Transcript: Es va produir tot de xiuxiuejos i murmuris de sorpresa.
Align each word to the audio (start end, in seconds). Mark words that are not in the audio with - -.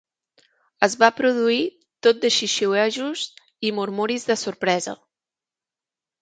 Es 0.85 0.93
va 1.01 1.09
produir 1.17 1.59
tot 2.07 2.23
de 2.23 2.31
xiuxiuejos 2.37 3.27
i 3.71 3.75
murmuris 3.81 4.27
de 4.31 4.39
sorpresa. 4.47 4.97